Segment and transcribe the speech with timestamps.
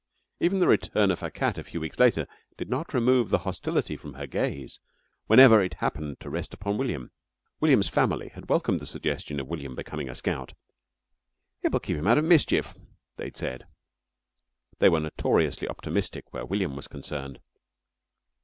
[0.39, 2.25] Even the return of her cat a few weeks later
[2.57, 4.79] did not remove the hostility from her gaze
[5.27, 7.11] whenever it happened to rest upon William.
[7.59, 10.53] William's family had welcomed the suggestion of William's becoming a scout.
[11.61, 12.73] "It will keep him out of mischief,"
[13.17, 13.67] they had said.
[14.79, 17.39] They were notoriously optimistic where William was concerned.